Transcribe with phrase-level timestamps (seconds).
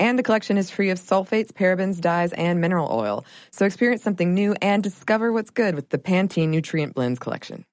[0.00, 3.26] And the collection is free of sulfates, parabens, dyes, and mineral oil.
[3.52, 7.66] So experience something new and discover what's good with the Pantene Nutrient Blends collection.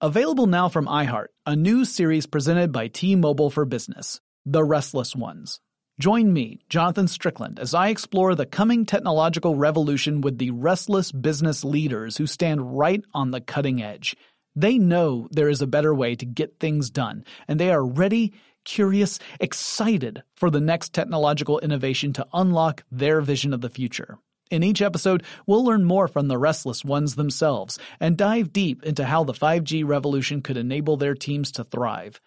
[0.00, 5.60] Available now from iHeart, a new series presented by T-Mobile for Business, The Restless Ones.
[6.00, 11.64] Join me, Jonathan Strickland, as I explore the coming technological revolution with the restless business
[11.64, 14.16] leaders who stand right on the cutting edge.
[14.56, 18.34] They know there is a better way to get things done, and they are ready,
[18.66, 24.18] curious, excited for the next technological innovation to unlock their vision of the future.
[24.50, 29.04] In each episode, we'll learn more from the restless ones themselves and dive deep into
[29.04, 32.20] how the 5G revolution could enable their teams to thrive.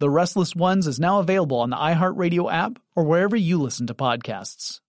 [0.00, 3.94] The Restless Ones is now available on the iHeartRadio app or wherever you listen to
[3.94, 4.80] podcasts.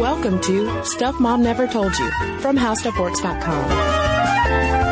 [0.00, 4.83] Welcome to Stuff Mom Never Told You from HowStuffWorks.com.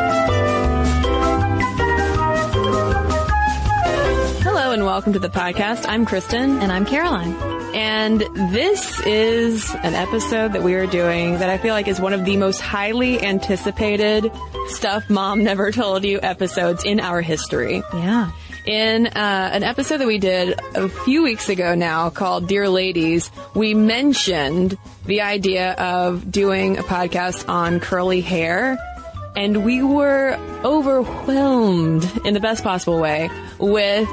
[4.93, 5.87] welcome to the podcast.
[5.87, 6.59] I'm Cristen.
[6.59, 7.33] And I'm Caroline.
[7.73, 8.19] And
[8.51, 12.25] this is an episode that we are doing that I feel like is one of
[12.25, 14.31] the most highly anticipated
[14.67, 17.81] stuff mom never told you episodes in our history.
[17.91, 18.29] Yeah.
[18.67, 23.31] In uh, an episode that we did a few weeks ago now called Dear Ladies,
[23.55, 24.77] we mentioned
[25.07, 28.77] the idea of doing a podcast on curly hair.
[29.35, 34.07] And we were overwhelmed in the best possible way with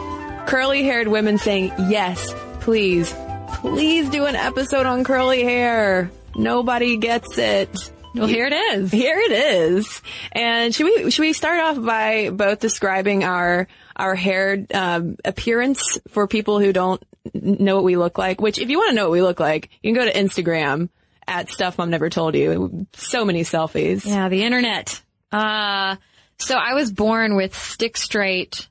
[0.50, 3.14] curly haired women saying, yes, please,
[3.54, 6.10] please do an episode on curly hair.
[6.34, 7.92] Nobody gets it.
[8.16, 8.90] Well, here it is.
[8.90, 10.02] Here it is.
[10.32, 15.98] And should we should we start off by both describing our our hair um, appearance
[16.08, 17.00] for people who don't
[17.32, 18.40] know what we look like?
[18.40, 20.88] Which, if you want to know what we look like, you can go to Instagram
[21.28, 22.88] at Stuff Mom Never Told You.
[22.94, 24.04] So many selfies.
[24.04, 25.00] Yeah, the internet.
[25.30, 25.94] Uh,
[26.38, 28.66] so I was born with stick straight,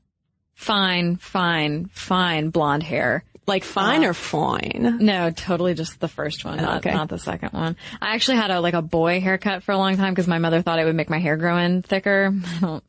[0.59, 3.23] fine, fine, fine blonde hair.
[3.47, 4.97] Like fine or fine?
[4.99, 6.93] No, totally just the first one, not, Okay.
[6.93, 7.77] not the second one.
[8.01, 10.61] I actually had a, like a boy haircut for a long time because my mother
[10.61, 12.31] thought it would make my hair grow in thicker.
[12.45, 12.83] I don't.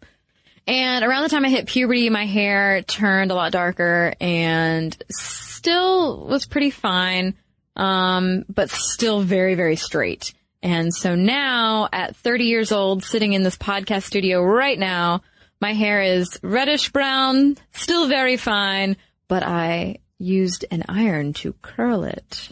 [0.66, 6.26] And around the time I hit puberty, my hair turned a lot darker and still
[6.26, 7.34] was pretty fine,
[7.76, 10.34] um, but still very, very straight.
[10.62, 15.22] And so now at 30 years old, sitting in this podcast studio right now,
[15.60, 18.96] my hair is reddish brown, still very fine,
[19.28, 22.50] but I used an iron to curl it.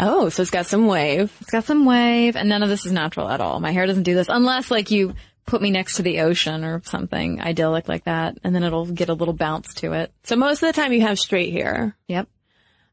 [0.00, 1.36] Oh, so it's got some wave.
[1.40, 3.60] It's got some wave and none of this is natural at all.
[3.60, 5.14] My hair doesn't do this unless like you
[5.46, 9.08] put me next to the ocean or something idyllic like that and then it'll get
[9.08, 10.12] a little bounce to it.
[10.24, 11.96] So most of the time you have straight hair.
[12.08, 12.28] Yep.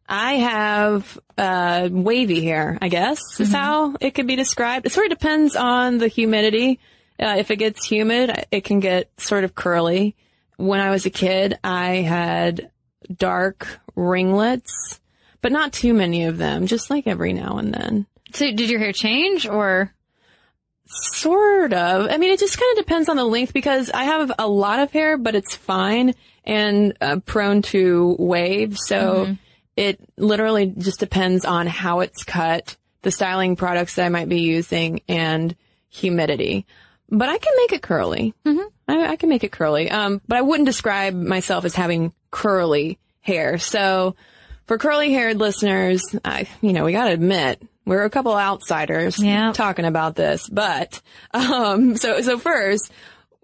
[0.08, 4.86] I have uh, wavy hair, I guess, is how it could be described.
[4.86, 6.82] It sort of depends on the humidity.
[7.20, 10.16] Uh, if it gets humid, it can get sort of curly.
[10.58, 12.72] When I was a kid, I had
[13.16, 15.00] dark ringlets,
[15.42, 18.06] but not too many of them, just like every now and then.
[18.34, 19.94] So did your hair change or?
[20.94, 22.08] Sort of.
[22.10, 24.80] I mean, it just kind of depends on the length because I have a lot
[24.80, 28.78] of hair, but it's fine and uh, prone to wave.
[28.78, 29.38] So
[29.78, 34.42] it literally just depends on how it's cut, the styling products that I might be
[34.42, 35.56] using, and
[35.88, 36.66] humidity.
[37.12, 38.34] But I can make it curly.
[38.46, 38.68] Mm-hmm.
[38.88, 39.92] I, I can make it curly.
[39.92, 43.58] Um, but I wouldn't describe myself as having curly hair.
[43.58, 44.16] So
[44.66, 49.52] for curly haired listeners, I, you know, we gotta admit, we're a couple outsiders Yeah.
[49.52, 51.02] talking about this, but,
[51.34, 52.92] um, so, so first,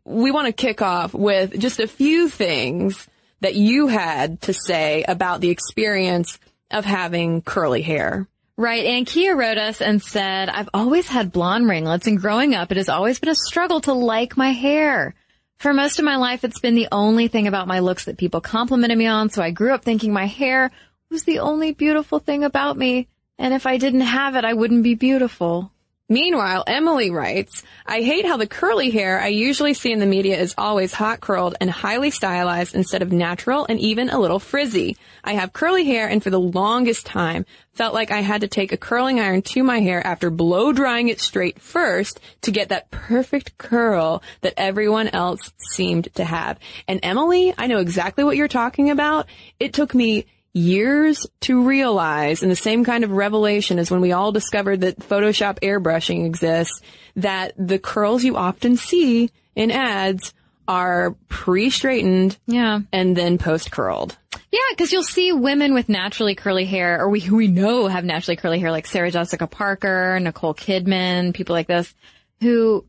[0.05, 3.05] we want to kick off with just a few things
[3.41, 6.39] that you had to say about the experience
[6.71, 8.27] of having curly hair.
[8.57, 8.85] Right.
[8.85, 12.77] And Kia wrote us and said, I've always had blonde ringlets and growing up, it
[12.77, 15.13] has always been a struggle to like my hair.
[15.57, 18.41] For most of my life, it's been the only thing about my looks that people
[18.41, 19.29] complimented me on.
[19.29, 20.71] So I grew up thinking my hair
[21.09, 23.07] was the only beautiful thing about me.
[23.37, 25.71] And if I didn't have it, I wouldn't be beautiful.
[26.09, 30.39] Meanwhile, Emily writes, I hate how the curly hair I usually see in the media
[30.39, 34.95] is always hot curled and highly stylized instead of natural and even a little frizzy.
[35.25, 38.71] I have curly hair and for the longest time felt like I had to take
[38.71, 42.89] a curling iron to my hair after blow drying it straight first to get that
[42.89, 46.57] perfect curl that everyone else seemed to have.
[46.87, 49.27] And Emily, I know exactly what you're talking about.
[49.59, 54.11] It took me years to realize and the same kind of revelation as when we
[54.11, 56.81] all discovered that Photoshop airbrushing exists,
[57.15, 60.33] that the curls you often see in ads
[60.67, 62.79] are pre-straightened Yeah.
[62.91, 64.17] and then post-curled.
[64.51, 68.05] Yeah, because you'll see women with naturally curly hair, or we who we know have
[68.05, 71.93] naturally curly hair, like Sarah Jessica Parker, Nicole Kidman, people like this,
[72.41, 72.85] who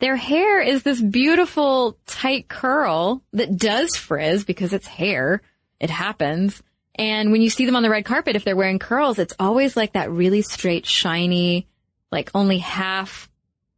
[0.00, 5.42] their hair is this beautiful tight curl that does frizz because it's hair.
[5.78, 6.62] It happens.
[7.00, 9.74] And when you see them on the red carpet, if they're wearing curls, it's always
[9.74, 11.66] like that really straight, shiny,
[12.12, 13.30] like only half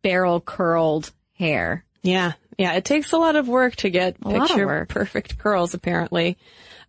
[0.03, 1.85] barrel curled hair.
[2.03, 2.33] Yeah.
[2.59, 2.73] Yeah.
[2.73, 6.37] It takes a lot of work to get A picture perfect curls, apparently.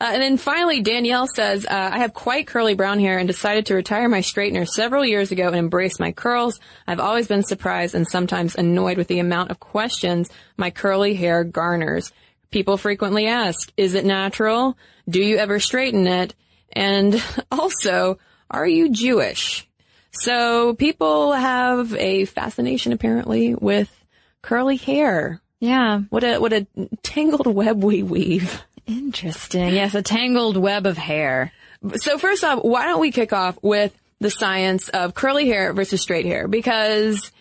[0.01, 3.67] Uh, and then finally, Danielle says, uh, I have quite curly brown hair and decided
[3.67, 6.59] to retire my straightener several years ago and embrace my curls.
[6.87, 11.43] I've always been surprised and sometimes annoyed with the amount of questions my curly hair
[11.43, 12.11] garners.
[12.49, 14.75] People frequently ask, is it natural?
[15.07, 16.33] Do you ever straighten it?
[16.71, 17.21] And
[17.51, 18.19] also,
[18.49, 19.67] are you Jewish?
[20.11, 23.89] So people have a fascination apparently with
[24.41, 25.41] curly hair.
[25.59, 26.01] Yeah.
[26.09, 26.67] What a, what a
[27.01, 28.61] tangled web we weave.
[28.85, 29.69] Interesting.
[29.73, 31.51] Yes, a tangled web of hair.
[31.95, 36.01] So first off, why don't we kick off with the science of curly hair versus
[36.01, 36.47] straight hair?
[36.47, 37.31] Because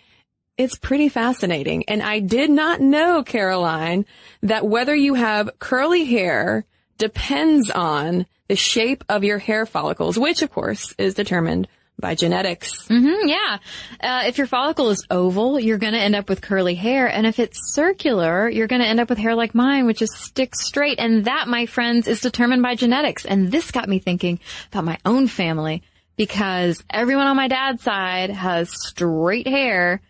[0.57, 1.85] it's pretty fascinating.
[1.89, 4.07] And I did not know, Caroline,
[4.43, 6.65] that whether you have curly hair
[6.99, 11.69] depends on the shape of your hair follicles, which of course is determined
[11.99, 12.87] by genetics.
[12.89, 13.59] Mm, yeah.
[14.01, 17.07] Uh, if your follicle is oval, you're going to end up with curly hair.
[17.07, 20.15] And if it's circular, you're going to end up with hair like mine, which is
[20.15, 20.99] sticks straight.
[20.99, 23.25] And that, my friends, is determined by genetics.
[23.25, 24.41] And this got me thinking
[24.71, 25.83] about my own family
[26.17, 30.01] because everyone on my dad's side has straight hair.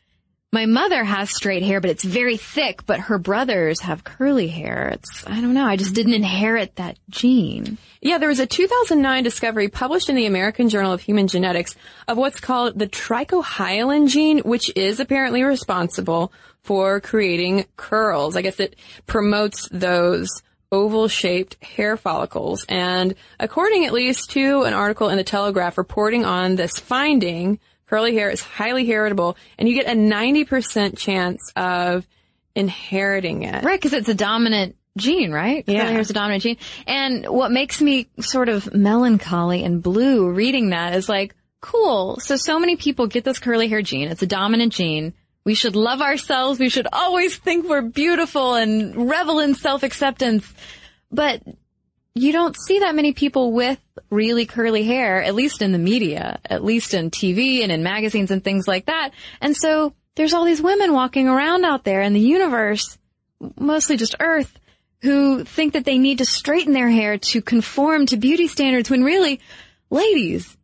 [0.54, 4.90] My mother has straight hair, but it's very thick, but her brothers have curly hair.
[4.92, 5.64] It's, I don't know.
[5.64, 7.78] I just didn't inherit that gene.
[8.02, 11.74] Yeah, there was a 2009 discovery published in the American Journal of Human Genetics
[12.06, 18.36] of what's called the trichohyalin gene, which is apparently responsible for creating curls.
[18.36, 18.76] I guess it
[19.06, 20.28] promotes those
[20.70, 22.66] oval shaped hair follicles.
[22.68, 27.58] And according at least to an article in the Telegraph reporting on this finding,
[27.92, 32.06] curly hair is highly heritable and you get a 90% chance of
[32.54, 33.62] inheriting it.
[33.62, 35.62] Right, because it's a dominant gene, right?
[35.66, 35.80] Yeah.
[35.80, 36.56] Curly hair is a dominant gene.
[36.86, 42.18] And what makes me sort of melancholy and blue reading that is like, cool.
[42.20, 44.08] So, so many people get this curly hair gene.
[44.08, 45.12] It's a dominant gene.
[45.44, 46.58] We should love ourselves.
[46.58, 50.50] We should always think we're beautiful and revel in self-acceptance.
[51.10, 51.42] But
[52.14, 53.78] you don't see that many people with
[54.10, 58.30] really curly hair, at least in the media, at least in TV and in magazines
[58.30, 59.10] and things like that.
[59.40, 62.98] And so there's all these women walking around out there in the universe,
[63.58, 64.58] mostly just Earth,
[65.00, 69.02] who think that they need to straighten their hair to conform to beauty standards when
[69.04, 69.40] really,
[69.90, 70.56] ladies,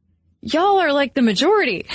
[0.42, 1.86] y'all are like the majority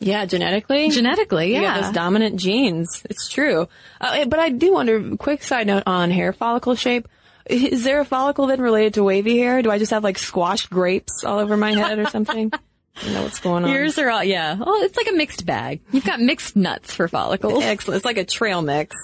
[0.00, 0.88] Yeah, genetically.
[0.88, 1.52] genetically.
[1.52, 1.80] Yeah.
[1.82, 3.04] those dominant genes.
[3.08, 3.68] It's true.
[4.00, 7.06] Uh, but I do wonder, quick side note on hair follicle shape.
[7.46, 9.62] Is there a follicle then related to wavy hair?
[9.62, 12.50] Do I just have like squashed grapes all over my head or something?
[12.96, 13.70] I don't know what's going on.
[13.70, 14.56] Yours are all, yeah.
[14.60, 15.80] Oh, it's like a mixed bag.
[15.92, 17.62] You've got mixed nuts for follicles.
[17.62, 17.96] Excellent.
[17.96, 18.94] It's like a trail mix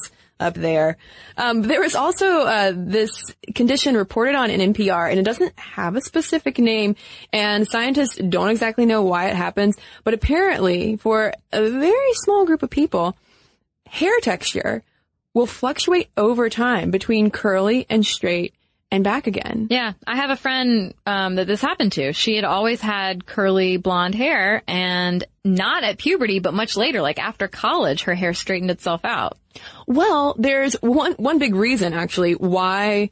[0.41, 0.97] up there.
[1.37, 3.11] Um, there was also uh, this
[3.55, 6.97] condition reported on in NPR, and it doesn't have a specific name,
[7.33, 9.77] and scientists don't exactly know why it happens.
[10.05, 13.17] But apparently, for a very small group of people,
[13.87, 14.83] hair texture
[15.39, 18.55] will fluctuate over time between curly and straight
[18.91, 19.69] and back again.
[19.71, 22.13] Yeah, I have a friend um, that this happened to.
[22.13, 27.21] She had always had curly blonde hair, and not at puberty, but much later, like
[27.21, 29.39] after college, her hair straightened itself out.
[29.87, 33.11] Well, there's one one big reason actually why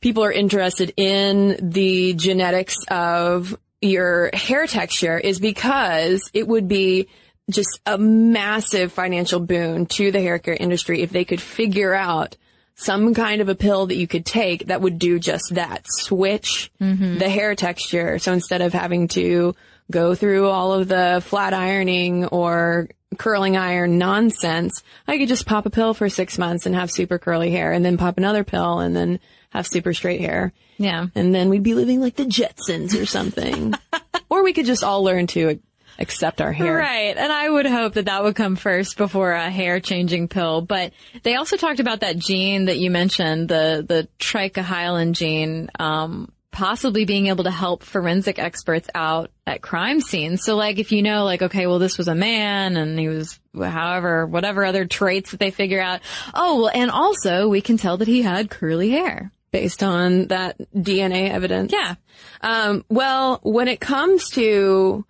[0.00, 7.08] people are interested in the genetics of your hair texture is because it would be
[7.50, 12.36] just a massive financial boon to the hair care industry if they could figure out
[12.76, 15.84] some kind of a pill that you could take that would do just that.
[15.88, 17.18] Switch mm-hmm.
[17.18, 18.18] the hair texture.
[18.18, 19.54] So instead of having to
[19.90, 25.66] go through all of the flat ironing or curling iron nonsense, I could just pop
[25.66, 28.80] a pill for six months and have super curly hair and then pop another pill
[28.80, 29.20] and then
[29.50, 30.52] have super straight hair.
[30.78, 31.06] Yeah.
[31.14, 33.74] And then we'd be living like the Jetsons or something.
[34.28, 35.60] or we could just all learn to
[35.98, 36.76] accept our hair.
[36.76, 37.16] Right.
[37.16, 40.60] And I would hope that that would come first before a hair changing pill.
[40.60, 46.30] But they also talked about that gene that you mentioned, the, the trichohyalin gene, um,
[46.50, 50.44] possibly being able to help forensic experts out at crime scenes.
[50.44, 53.40] So like if you know like, okay, well this was a man and he was
[53.56, 56.00] however, whatever other traits that they figure out.
[56.32, 59.32] Oh, well, and also we can tell that he had curly hair.
[59.50, 61.72] based on that DNA evidence.
[61.72, 61.94] Yeah.
[62.40, 65.04] Um, well, when it comes to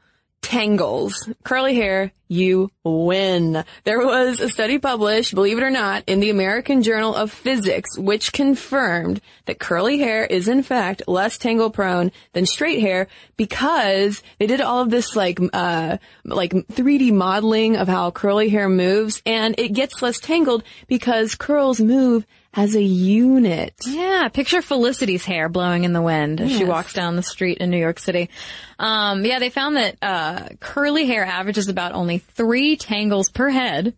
[0.45, 3.65] tangles, curly hair, you win.
[3.85, 7.97] There was a study published, believe it or not, in the American Journal of Physics,
[7.99, 14.23] which confirmed that curly hair is in fact less tangle prone than straight hair because
[14.39, 19.23] they did all of this like, uh, like 3D modeling of how curly hair moves
[19.25, 23.75] and it gets less tangled because curls move as a unit.
[23.87, 27.71] Yeah, picture Felicity's hair blowing in the wind as she walks down the street in
[27.71, 28.31] New York City.
[28.79, 33.95] Um, yeah, they found that uh, curly hair averages about only three tangles per head,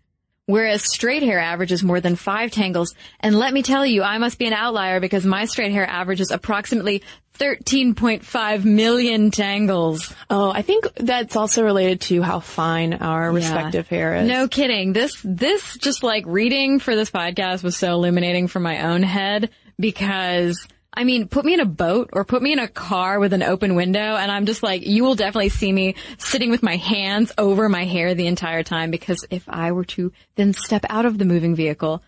[0.47, 2.95] whereas straight hair averages more than five tangles.
[3.21, 6.31] And let me tell you, I must be an outlier because my straight hair averages
[6.31, 7.03] approximately
[7.39, 10.15] 13.5 million tangles.
[10.31, 14.29] Oh, I think that's also related to how fine our respective hair is.
[14.29, 14.93] No kidding.
[14.93, 19.51] This, this just like reading for this podcast was so illuminating for my own head
[19.79, 23.35] because I mean, put me in a boat or put me in a car with
[23.35, 26.77] an open window and I'm just like, you will definitely see me sitting with my
[26.77, 31.05] hands over my hair the entire time because if I were to then step out
[31.05, 32.03] of the moving vehicle,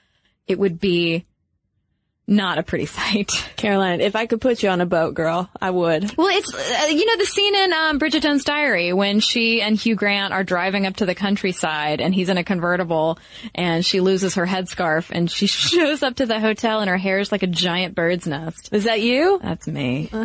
[0.46, 1.26] it would be
[2.28, 3.30] not a pretty sight.
[3.56, 6.16] Caroline, if I could put you on a boat, girl, I would.
[6.16, 9.76] Well, it's uh, you know the scene in um, Bridget Jones' Diary when she and
[9.76, 13.18] Hugh Grant are driving up to the countryside and he's in a convertible
[13.54, 17.18] and she loses her headscarf and she shows up to the hotel and her hair
[17.18, 18.68] is like a giant bird's nest.
[18.72, 19.40] Is that you?
[19.42, 20.10] That's me.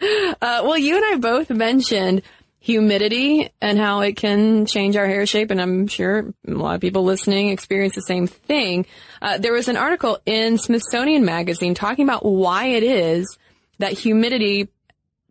[0.00, 2.22] Uh, well, you and I both mentioned
[2.60, 6.80] humidity and how it can change our hair shape, and I'm sure a lot of
[6.80, 8.86] people listening experience the same thing.
[9.22, 13.38] Uh, there was an article in Smithsonian Magazine talking about why it is
[13.78, 14.68] that humidity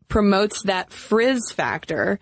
[0.08, 2.20] promotes that frizz factor,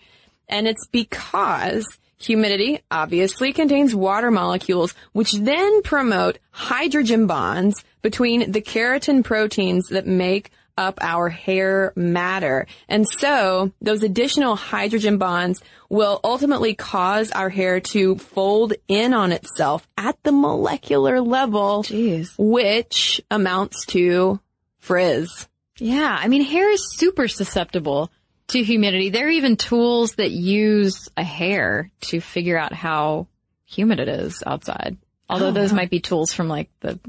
[0.50, 1.86] and it's because
[2.18, 10.08] humidity obviously contains water molecules, which then promote hydrogen bonds between the keratin proteins that
[10.08, 12.68] make up our hair matter.
[12.88, 19.32] And so those additional hydrogen bonds will ultimately cause our hair to fold in on
[19.32, 22.34] itself at the molecular level, Jeez.
[22.38, 24.40] which amounts to
[24.80, 25.48] frizz.
[25.78, 28.12] Yeah, I mean hair is super susceptible
[28.48, 29.10] to humidity.
[29.10, 33.28] There are even tools that use a hair to figure out how
[33.66, 34.98] humid it is outside.
[35.30, 37.00] Although oh, those might be tools from like the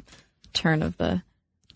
[0.52, 1.23] turn of the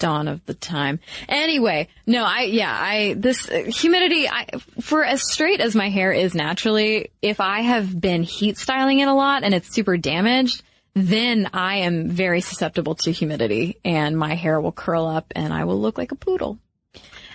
[0.01, 0.99] dawn of the time.
[1.29, 4.47] Anyway, no, I, yeah, I, this uh, humidity, I,
[4.81, 9.07] for as straight as my hair is naturally, if I have been heat styling it
[9.07, 10.65] a lot and it's super damaged,
[10.95, 15.65] then I am very susceptible to humidity and my hair will curl up and I
[15.65, 16.59] will look like a poodle.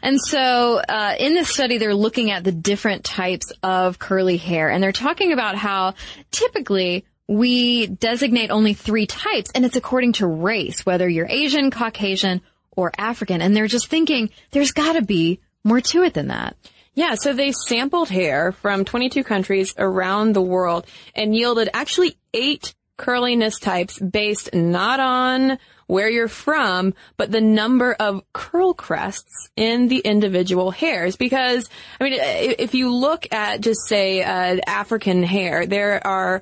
[0.01, 4.69] And so, uh, in this study, they're looking at the different types of curly hair,
[4.69, 5.95] and they're talking about how
[6.29, 12.41] typically we designate only three types, and it's according to race, whether you're Asian, Caucasian,
[12.75, 13.41] or African.
[13.41, 16.55] And they're just thinking there's got to be more to it than that.
[16.93, 22.73] Yeah, so they sampled hair from 22 countries around the world and yielded actually eight
[22.97, 29.87] curliness types based not on where you're from, but the number of curl crests in
[29.87, 31.15] the individual hairs.
[31.15, 36.41] Because, I mean, if you look at just say, uh, African hair, there are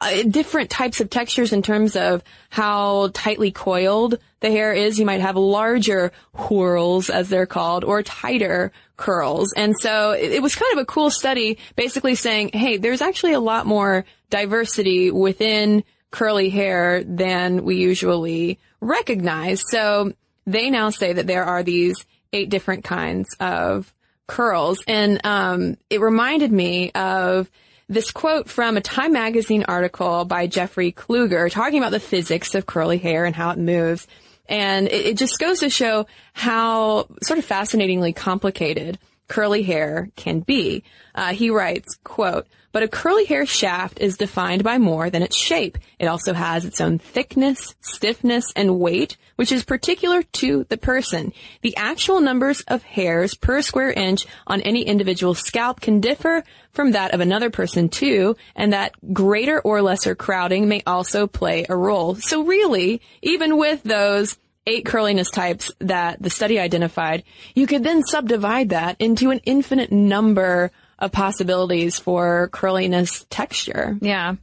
[0.00, 4.98] uh, different types of textures in terms of how tightly coiled the hair is.
[4.98, 9.52] You might have larger whorls, as they're called, or tighter curls.
[9.56, 13.34] And so it, it was kind of a cool study basically saying, hey, there's actually
[13.34, 19.62] a lot more diversity within curly hair than we usually recognize.
[19.70, 20.12] So
[20.46, 23.92] they now say that there are these eight different kinds of
[24.26, 24.82] curls.
[24.86, 27.50] And um, it reminded me of
[27.90, 32.64] this quote from a Time magazine article by Jeffrey Kluger talking about the physics of
[32.64, 34.06] curly hair and how it moves.
[34.48, 40.38] And it, it just goes to show how sort of fascinatingly complicated curly hair can
[40.38, 40.84] be.
[41.16, 45.36] Uh, he writes, quote, but a curly hair shaft is defined by more than its
[45.36, 45.78] shape.
[45.98, 51.32] It also has its own thickness, stiffness, and weight, which is particular to the person.
[51.62, 56.92] The actual numbers of hairs per square inch on any individual scalp can differ from
[56.92, 61.76] that of another person too, and that greater or lesser crowding may also play a
[61.76, 62.14] role.
[62.14, 67.24] So really, even with those eight curliness types that the study identified,
[67.54, 73.96] you could then subdivide that into an infinite number of possibilities for curliness texture.
[74.00, 74.36] Yeah.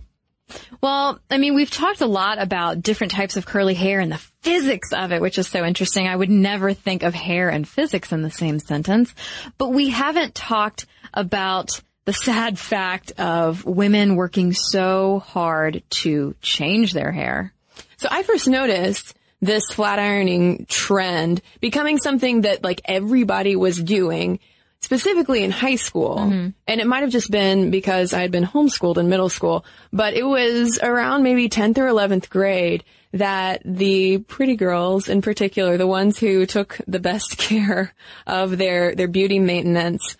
[0.81, 4.21] Well, I mean, we've talked a lot about different types of curly hair and the
[4.41, 6.07] physics of it, which is so interesting.
[6.07, 9.13] I would never think of hair and physics in the same sentence,
[9.57, 16.93] but we haven't talked about the sad fact of women working so hard to change
[16.93, 17.53] their hair.
[17.97, 24.39] So I first noticed this flat ironing trend becoming something that like everybody was doing
[24.81, 26.19] specifically in high school.
[26.67, 30.13] And it might have just been because I had been homeschooled in middle school, but
[30.13, 35.87] it was around maybe 10th or 11th grade that the pretty girls in particular, the
[35.87, 37.93] ones who took the best care
[38.25, 40.15] of their, their beauty maintenance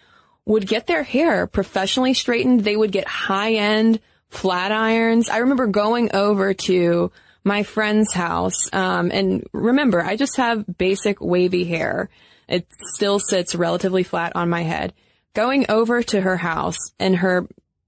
[0.46, 2.64] would get their hair professionally straightened.
[2.64, 4.00] They would get high end
[4.30, 5.30] flat irons.
[5.30, 7.12] I remember going over to
[7.44, 12.10] my friend's house, um, and remember, I just have basic wavy hair.
[12.48, 14.94] It still sits relatively flat on my head.
[15.34, 17.48] Going over to her house and her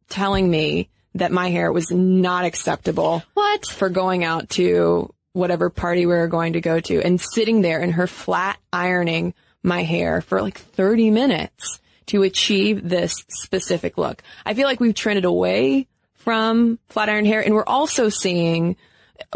[0.10, 3.24] telling me that my hair was not acceptable.
[3.34, 3.66] What?
[3.66, 7.80] For going out to whatever party we were going to go to and sitting there
[7.80, 14.24] and her flat ironing my hair for like 30 minutes to achieve this specific look.
[14.46, 18.76] I feel like we've trended away from flat iron hair and we're also seeing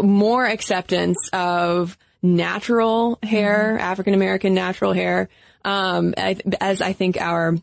[0.02, 5.30] more acceptance of natural hair, African American natural hair,
[5.64, 7.58] um, as I think our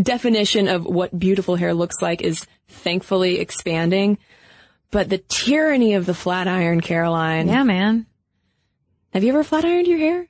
[0.00, 4.18] definition of what beautiful hair looks like is thankfully expanding.
[4.90, 7.48] But the tyranny of the flat iron, Caroline.
[7.48, 8.06] Yeah, man.
[9.12, 10.26] Have you ever flat ironed your hair?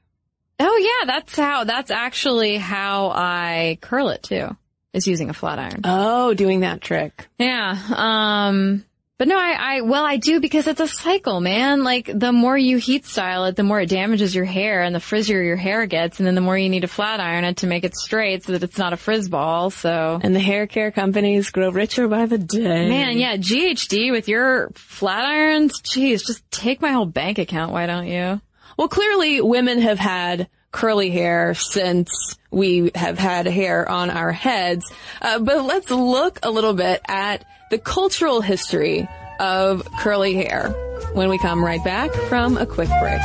[0.60, 4.56] Oh yeah, that's how, that's actually how I curl it too,
[4.92, 5.80] is using a flat iron.
[5.84, 7.28] Oh, doing that trick.
[7.38, 7.76] Yeah.
[7.94, 8.84] Um,
[9.18, 11.82] but no, I, I, well, I do because it's a cycle, man.
[11.82, 15.00] Like, the more you heat style it, the more it damages your hair and the
[15.00, 16.20] frizzier your hair gets.
[16.20, 18.52] And then the more you need to flat iron it to make it straight so
[18.52, 19.70] that it's not a frizz ball.
[19.70, 20.20] So.
[20.22, 22.88] And the hair care companies grow richer by the day.
[22.88, 27.86] Man, yeah, GHD with your flat irons, geez, just take my whole bank account, why
[27.86, 28.40] don't you?
[28.76, 34.90] Well, clearly women have had curly hair since we have had hair on our heads.
[35.20, 39.08] Uh, but let's look a little bit at the cultural history
[39.40, 40.70] of curly hair
[41.12, 43.20] when we come right back from a quick break.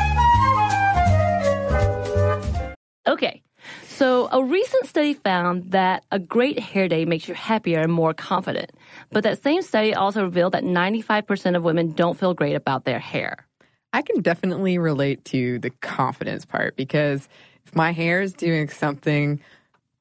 [3.08, 3.42] Okay.
[3.88, 8.14] So, a recent study found that a great hair day makes you happier and more
[8.14, 8.72] confident.
[9.12, 13.00] But that same study also revealed that 95% of women don't feel great about their
[13.00, 13.46] hair.
[13.94, 17.30] I can definitely relate to the confidence part because
[17.65, 19.39] if my hair is doing something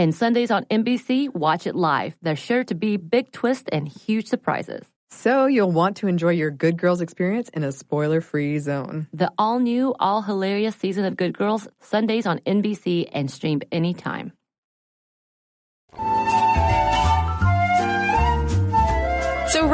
[0.00, 2.16] And Sundays on NBC, watch it live.
[2.22, 4.80] There's sure to be big twists and huge surprises.
[5.10, 9.08] So, you'll want to enjoy your Good Girls experience in a spoiler free zone.
[9.12, 14.32] The all new, all hilarious season of Good Girls, Sundays on NBC and stream anytime.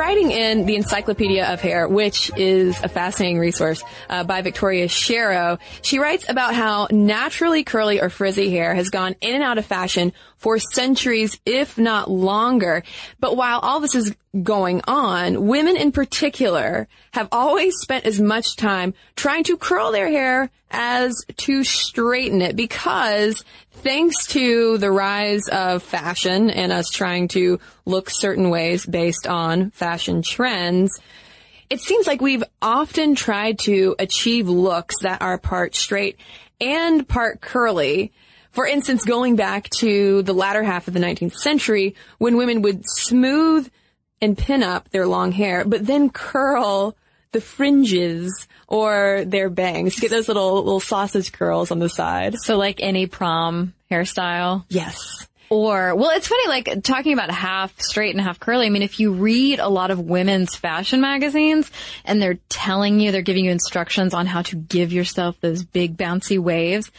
[0.06, 5.58] Writing in the Encyclopedia of Hair, which is a fascinating resource uh, by Victoria Sherrow,
[5.82, 9.66] she writes about how naturally curly or frizzy hair has gone in and out of
[9.66, 12.84] fashion for centuries, if not longer.
[13.18, 14.14] But while all this is
[14.44, 20.08] going on, women in particular have always spent as much time trying to curl their
[20.08, 23.44] hair as to straighten it because
[23.76, 29.70] thanks to the rise of fashion and us trying to look certain ways based on
[29.70, 30.98] fashion trends,
[31.68, 36.18] it seems like we've often tried to achieve looks that are part straight
[36.60, 38.12] and part curly.
[38.52, 42.82] For instance, going back to the latter half of the 19th century when women would
[42.86, 43.70] smooth
[44.22, 46.96] and pin up their long hair, but then curl
[47.36, 52.34] the fringes or their bangs get those little little sausage curls on the side.
[52.38, 54.64] So like any prom hairstyle.
[54.70, 55.28] Yes.
[55.50, 58.66] Or, well, it's funny, like talking about half straight and half curly.
[58.66, 61.70] I mean, if you read a lot of women's fashion magazines
[62.06, 65.98] and they're telling you, they're giving you instructions on how to give yourself those big
[65.98, 66.90] bouncy waves,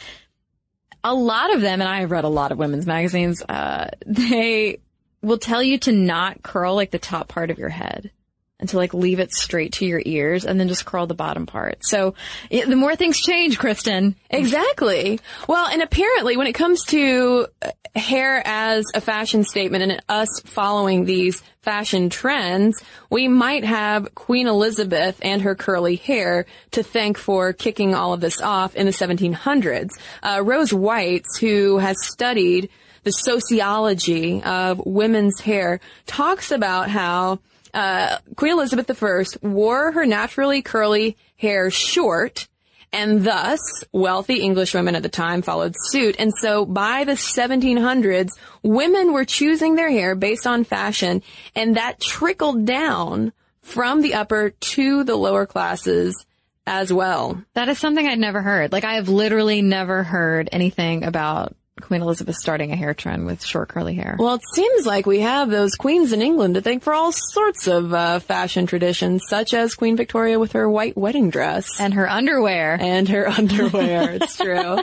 [1.02, 4.78] a lot of them, and I have read a lot of women's magazines, uh, they
[5.20, 8.12] will tell you to not curl like the top part of your head
[8.60, 11.46] and to like leave it straight to your ears and then just curl the bottom
[11.46, 11.78] part.
[11.82, 12.14] So
[12.50, 14.16] it, the more things change, Cristen.
[14.30, 15.20] Exactly.
[15.48, 20.40] Well, and apparently when it comes to uh, hair as a fashion statement and us
[20.44, 27.16] following these fashion trends, we might have Queen Elizabeth and her curly hair to thank
[27.16, 29.90] for kicking all of this off in the 1700s.
[30.22, 32.70] Uh, Rose Weitz, who has studied
[33.04, 37.38] the sociology of women's hair, talks about how
[37.74, 42.48] uh, Queen Elizabeth I wore her naturally curly hair short,
[42.92, 43.60] and thus
[43.92, 46.16] wealthy English women at the time followed suit.
[46.18, 48.30] And so by the 1700s,
[48.62, 51.22] women were choosing their hair based on fashion,
[51.54, 56.24] and that trickled down from the upper to the lower classes
[56.66, 57.42] as well.
[57.54, 58.72] That is something I'd never heard.
[58.72, 63.44] Like I have literally never heard anything about Queen Elizabeth starting a hair trend with
[63.44, 64.16] short curly hair.
[64.18, 67.66] Well, it seems like we have those queens in England to thank for all sorts
[67.66, 72.08] of uh, fashion traditions, such as Queen Victoria with her white wedding dress and her
[72.08, 72.76] underwear.
[72.80, 74.12] And her underwear.
[74.12, 74.78] it's true.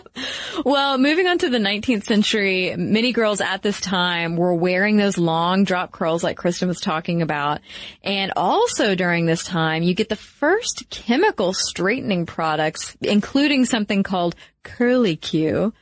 [0.64, 5.18] well, moving on to the 19th century, many girls at this time were wearing those
[5.18, 7.62] long drop curls like Cristen was talking about.
[8.04, 14.36] And also during this time, you get the first chemical straightening products, including something called
[14.64, 15.74] Curly Q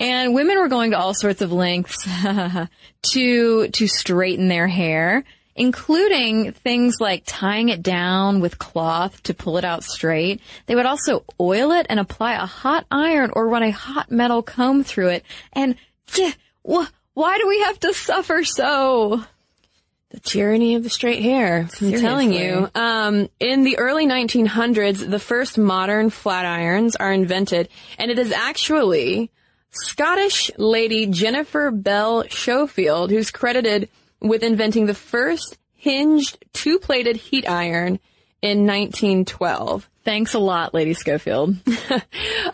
[0.00, 2.08] and women were going to all sorts of lengths
[3.12, 9.58] to to straighten their hair, including things like tying it down with cloth to pull
[9.58, 10.40] it out straight.
[10.66, 14.42] They would also oil it and apply a hot iron or run a hot metal
[14.42, 15.24] comb through it.
[15.52, 15.76] And
[16.62, 19.22] why do we have to suffer so?
[20.10, 21.68] The tyranny of the straight hair.
[21.68, 21.94] Seriously.
[21.94, 22.68] I'm telling you.
[22.74, 28.32] Um, in the early 1900s, the first modern flat irons are invented, and it is
[28.32, 29.30] actually
[29.70, 33.88] Scottish lady Jennifer Bell Schofield, who's credited
[34.20, 37.98] with inventing the first hinged two-plated heat iron
[38.42, 39.88] in 1912.
[40.04, 41.56] Thanks a lot, Lady Schofield.
[41.90, 42.00] uh,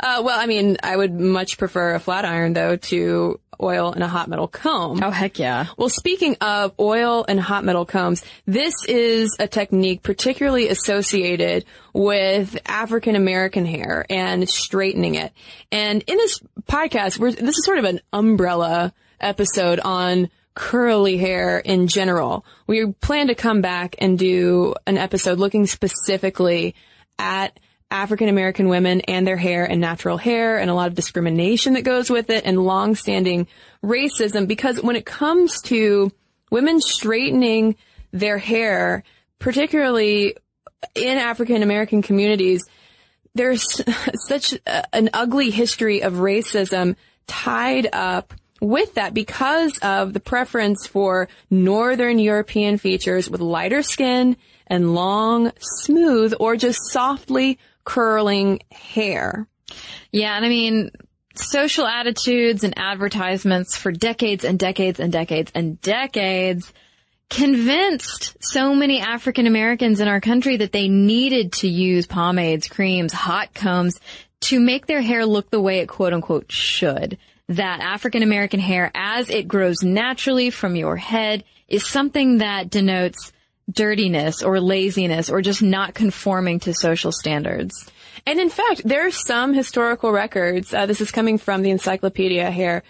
[0.00, 4.08] well, I mean, I would much prefer a flat iron though to oil and a
[4.08, 5.00] hot metal comb.
[5.02, 5.66] Oh, heck yeah.
[5.76, 12.58] Well, speaking of oil and hot metal combs, this is a technique particularly associated with
[12.66, 15.32] African American hair and straightening it.
[15.72, 21.58] And in this podcast, we're, this is sort of an umbrella episode on curly hair
[21.58, 22.44] in general.
[22.66, 26.74] We plan to come back and do an episode looking specifically
[27.18, 27.58] at
[27.96, 31.82] African American women and their hair and natural hair and a lot of discrimination that
[31.82, 33.48] goes with it and long-standing
[33.82, 36.12] racism because when it comes to
[36.50, 37.74] women straightening
[38.12, 39.02] their hair,
[39.38, 40.36] particularly
[40.94, 42.62] in African American communities,
[43.34, 43.64] there's
[44.26, 44.54] such
[44.92, 52.18] an ugly history of racism tied up with that because of the preference for Northern
[52.18, 59.46] European features with lighter skin and long, smooth, or just softly curling hair.
[60.12, 60.90] Yeah, and I mean,
[61.34, 66.70] social attitudes and advertisements for decades and decades and decades and decades
[67.30, 73.12] convinced so many African Americans in our country that they needed to use pomades, creams,
[73.12, 73.98] hot combs
[74.40, 77.18] to make their hair look the way it quote unquote should.
[77.48, 83.32] That African American hair, as it grows naturally from your head, is something that denotes
[83.70, 87.90] dirtiness or laziness or just not conforming to social standards.
[88.26, 92.50] And in fact, there are some historical records, uh, this is coming from the encyclopedia
[92.50, 92.82] here,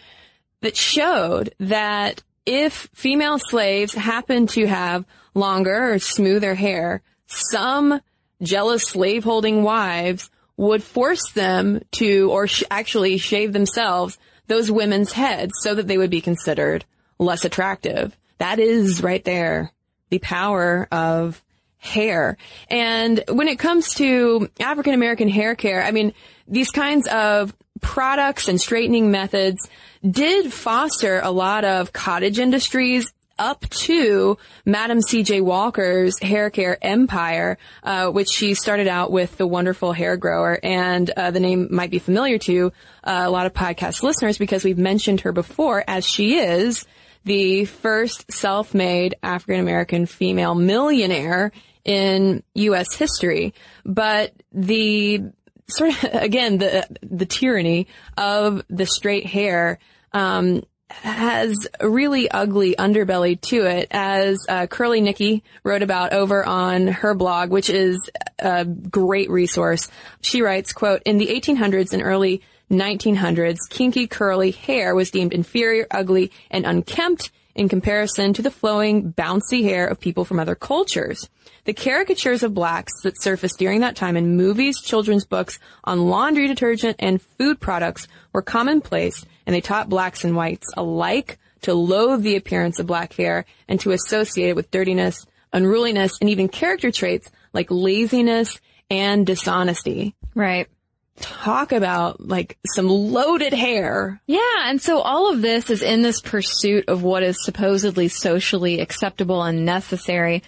[0.62, 8.00] that showed that if female slaves happened to have longer or smoother hair, some
[8.42, 15.52] jealous slaveholding wives would force them to, or sh- actually shave themselves, those women's heads
[15.60, 16.84] so that they would be considered
[17.18, 18.16] less attractive.
[18.38, 19.72] That is right there
[20.10, 21.42] the power of
[21.78, 22.36] hair.
[22.68, 26.12] And when it comes to African American hair care, I mean,
[26.48, 29.68] these kinds of products and straightening methods
[30.08, 35.42] did foster a lot of cottage industries up to Madam C.J.
[35.42, 41.10] Walker's hair care empire, uh, which she started out with the wonderful hair grower, and
[41.10, 42.72] uh, the name might be familiar to
[43.04, 46.86] uh, a lot of podcast listeners because we've mentioned her before, as she is
[47.26, 51.52] the first self-made African American female millionaire
[51.84, 52.94] in U.S.
[52.94, 53.52] history.
[53.84, 55.22] But the
[55.68, 59.80] sort of again the the tyranny of the straight hair
[60.12, 66.46] um, has a really ugly underbelly to it, as uh, Curly Nikki wrote about over
[66.46, 67.98] on her blog, which is
[68.38, 69.90] a great resource.
[70.20, 75.86] She writes, quote, in the 1800s and early 1900s, kinky curly hair was deemed inferior,
[75.90, 81.28] ugly, and unkempt in comparison to the flowing, bouncy hair of people from other cultures.
[81.64, 86.46] The caricatures of blacks that surfaced during that time in movies, children's books, on laundry
[86.46, 92.22] detergent, and food products were commonplace, and they taught blacks and whites alike to loathe
[92.22, 96.90] the appearance of black hair and to associate it with dirtiness, unruliness, and even character
[96.92, 100.14] traits like laziness and dishonesty.
[100.34, 100.68] Right.
[101.16, 104.20] Talk about like some loaded hair.
[104.26, 108.80] Yeah, and so all of this is in this pursuit of what is supposedly socially
[108.80, 110.42] acceptable and necessary.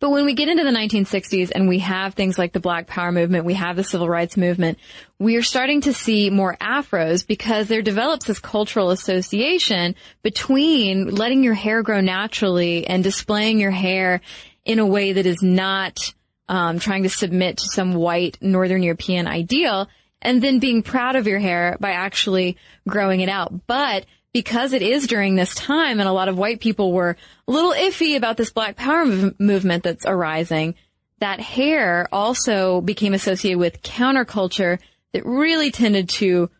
[0.00, 3.12] But when we get into the 1960s and we have things like the Black Power
[3.12, 4.78] movement, we have the Civil Rights movement,
[5.20, 11.44] we are starting to see more afros because there develops this cultural association between letting
[11.44, 14.20] your hair grow naturally and displaying your hair
[14.64, 16.12] in a way that is not
[16.48, 19.88] um, trying to submit to some white Northern European ideal
[20.20, 23.66] and then being proud of your hair by actually growing it out.
[23.66, 27.50] But because it is during this time and a lot of white people were a
[27.50, 30.74] little iffy about this black power mov- movement that's arising,
[31.20, 34.78] that hair also became associated with counterculture
[35.12, 36.50] that really tended to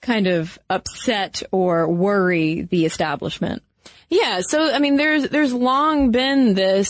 [0.00, 3.62] kind of upset or worry the establishment.
[4.08, 6.88] Yeah, so I mean, there's there's long been this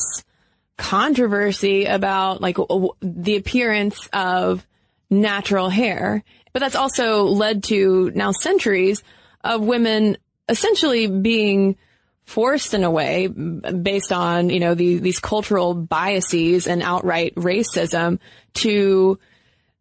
[0.76, 4.64] controversy about like w- the appearance of
[5.10, 9.02] natural hair, but that's also led to now centuries
[9.42, 10.16] of women
[10.48, 11.76] essentially being
[12.24, 18.18] forced in a way based on, you know, the, these cultural biases and outright racism
[18.54, 19.18] to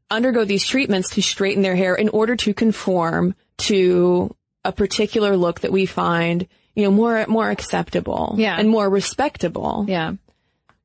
[0.10, 5.62] undergo these treatments to straighten their hair in order to conform to a particular look
[5.62, 8.56] that we find, you know, more, more acceptable Yeah.
[8.58, 9.86] and more respectable.
[9.88, 10.14] Yeah.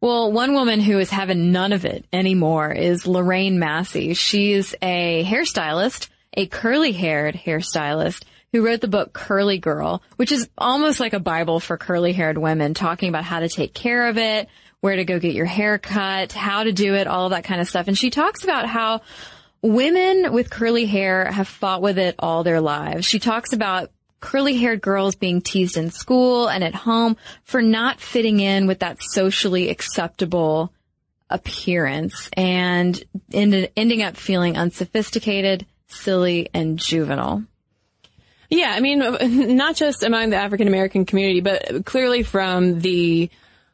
[0.02, 4.14] Well, one woman who is having none of it anymore is Lorraine Massey.
[4.14, 10.48] She's a hairstylist, a curly haired hairstylist who wrote the book Curly Girl, which is
[10.58, 14.18] almost like a Bible for curly haired women, talking about how to take care of
[14.18, 14.48] it,
[14.80, 17.68] where to go get your hair cut, how to do it, all that kind of
[17.68, 17.86] stuff.
[17.86, 19.02] And she talks about how
[19.62, 23.06] women with curly hair have fought with it all their lives.
[23.06, 28.00] She talks about curly haired girls being teased in school and at home for not
[28.00, 30.72] fitting in with that socially acceptable
[31.28, 37.42] appearance and ended, ending up feeling unsophisticated, silly, and juvenile.
[38.48, 38.98] Yeah, I mean,
[39.56, 43.28] not just among the African American community, but clearly from the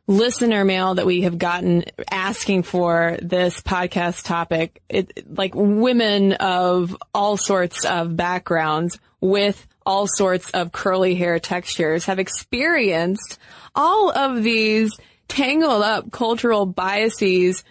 [0.09, 6.97] listener mail that we have gotten asking for this podcast topic, it, like women of
[7.15, 13.39] all sorts of backgrounds with all sorts of curly hair textures have experienced
[13.75, 17.63] all of these tangled up cultural biases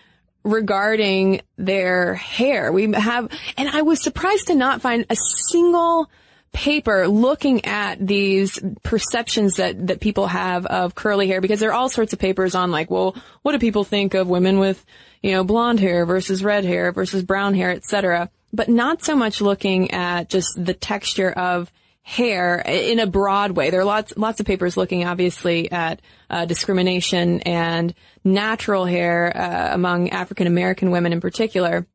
[0.44, 2.72] regarding their hair.
[2.72, 6.10] We have, and I was surprised to not find a single
[6.54, 11.74] paper looking at these perceptions that, that people have of curly hair because there are
[11.74, 14.84] all sorts of papers on like, well, what do people think of women with,
[15.22, 18.30] you know, blonde hair versus red hair versus brown hair, etc.
[18.54, 23.70] But not so much looking at just the texture of hair in a broad way.
[23.70, 29.74] There are lots, lots of papers looking obviously at uh, discrimination and natural hair uh,
[29.74, 31.86] among African American women in particular.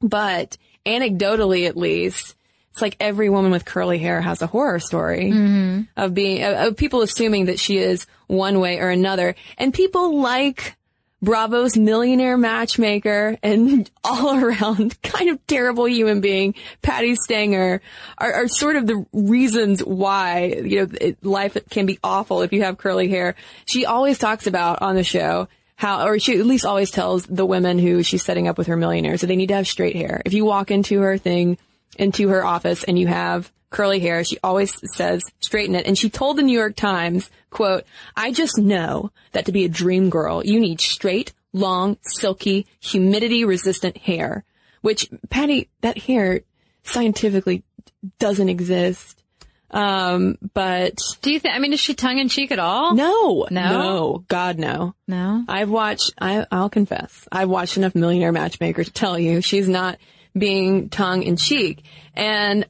[0.00, 2.36] But anecdotally, at least,
[2.72, 5.82] it's like every woman with curly hair has a horror story mm-hmm.
[5.96, 10.20] of being of, of people assuming that she is one way or another, and people
[10.20, 10.76] like
[11.20, 17.80] Bravo's millionaire matchmaker and all around kind of terrible human being, Patti Stanger,
[18.16, 22.52] are, are sort of the reasons why, you know, it, life can be awful if
[22.52, 23.34] you have curly hair.
[23.66, 27.46] She always talks about on the show how, or she at least always tells the
[27.46, 30.22] women who she's setting up with her millionaires that they need to have straight hair.
[30.24, 31.56] If you walk into her thing,
[31.98, 35.86] into her office and you have curly hair, she always says straighten it.
[35.86, 37.84] And she told the New York Times, quote,
[38.16, 43.44] I just know that to be a dream girl, you need straight, long, silky, humidity
[43.44, 44.44] resistant hair,
[44.80, 46.40] which Patti, that hair
[46.82, 47.62] scientifically
[48.18, 49.22] doesn't exist.
[49.70, 52.94] Um, but Do you think, I mean, is she tongue in cheek at all?
[52.94, 53.70] no, No?
[53.70, 54.94] no, God, no.
[55.06, 55.44] No?
[55.46, 59.98] I've watched, I, I'll confess, I've watched enough Millionaire Matchmaker to tell you she's not
[60.36, 61.82] being tongue in cheek.
[62.14, 62.66] And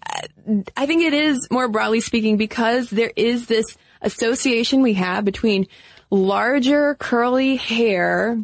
[0.76, 5.66] I- think it is more broadly speaking because there is this association we have between
[6.10, 8.38] larger curly hair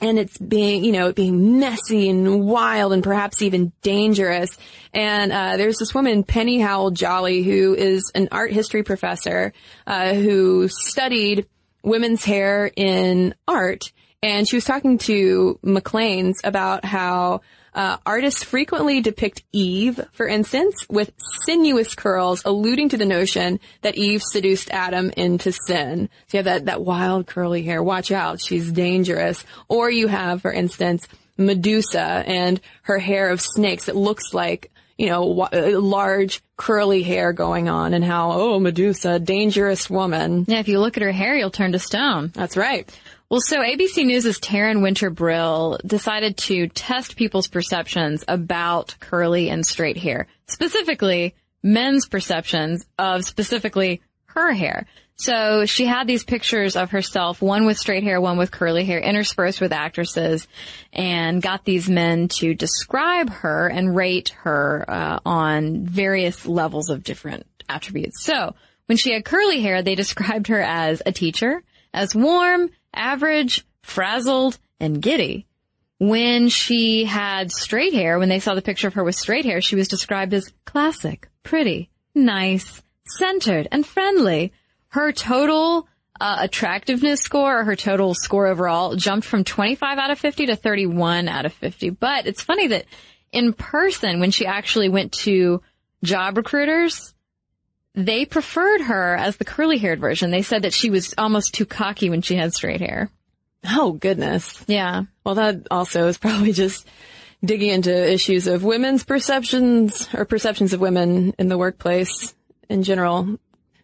[0.00, 4.56] and it's being, you know, being messy and wild and perhaps even dangerous.
[4.94, 9.52] And uh, there's this woman, Penny Howell Jolly, who is an art history professor
[9.86, 11.46] uh, who studied
[11.82, 13.92] women's hair in art.
[14.22, 17.42] And she was talking to Maclean's about how
[17.74, 21.12] uh, artists frequently depict Eve, for instance, with
[21.44, 26.08] sinuous curls, alluding to the notion that Eve seduced Adam into sin.
[26.28, 27.82] So you have that, that wild curly hair.
[27.82, 28.40] Watch out.
[28.40, 29.44] She's dangerous.
[29.68, 31.06] Or you have, for instance,
[31.36, 33.88] Medusa and her hair of snakes.
[33.88, 39.88] It looks like, you know, large curly hair going on and how, oh, Medusa, dangerous
[39.88, 40.44] woman.
[40.46, 42.30] Yeah, if you look at her hair, you'll turn to stone.
[42.34, 42.86] That's right.
[43.30, 49.64] Well, so ABC News' Taryn Winter Brill decided to test people's perceptions about curly and
[49.64, 54.86] straight hair, specifically men's perceptions of specifically her hair.
[55.14, 58.98] So she had these pictures of herself, one with straight hair, one with curly hair,
[58.98, 60.48] interspersed with actresses,
[60.92, 67.04] and got these men to describe her and rate her uh, on various levels of
[67.04, 68.24] different attributes.
[68.24, 71.62] So when she had curly hair, they described her as a teacher,
[71.94, 75.46] as warm, average, frazzled, and giddy.
[75.98, 79.60] When she had straight hair, when they saw the picture of her with straight hair,
[79.60, 82.82] she was described as classic, pretty, nice,
[83.18, 84.52] centered, and friendly.
[84.88, 85.86] Her total
[86.20, 90.56] uh, attractiveness score, or her total score overall, jumped from 25 out of 50 to
[90.56, 91.90] 31 out of 50.
[91.90, 92.86] But it's funny that
[93.32, 95.62] in person, when she actually went to
[96.02, 97.14] job recruiters,
[97.94, 100.30] they preferred her as the curly haired version.
[100.30, 103.10] They said that she was almost too cocky when she had straight hair.
[103.68, 104.64] Oh, goodness.
[104.66, 105.04] Yeah.
[105.24, 106.86] Well, that also is probably just
[107.44, 112.34] digging into issues of women's perceptions or perceptions of women in the workplace
[112.68, 113.38] in general.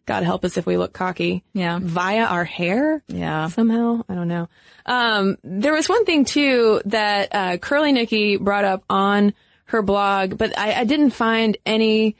[0.07, 1.43] God help us if we look cocky.
[1.53, 1.81] Yeah.
[1.83, 3.03] Via our hair?
[3.09, 3.49] Yeah.
[3.49, 4.05] Somehow?
[4.09, 4.49] I don't know.
[4.87, 10.39] Um, there was one thing too that, uh, Curly Nikki brought up on her blog,
[10.39, 12.15] but I, I didn't find any